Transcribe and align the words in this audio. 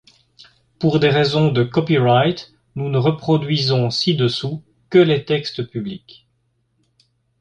Pour 0.79 0.99
des 0.99 1.09
raisons 1.09 1.51
de 1.51 1.63
copyright, 1.63 2.53
nous 2.73 2.89
ne 2.89 2.97
reproduisons 2.97 3.91
ci-dessous, 3.91 4.63
que 4.89 4.97
les 4.97 5.25
textes 5.25 5.61
publics. 5.69 6.27